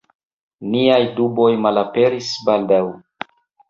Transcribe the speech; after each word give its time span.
Niaj 0.75 0.97
duboj 1.21 1.51
malaperis 1.69 2.35
baldaŭ. 2.51 2.85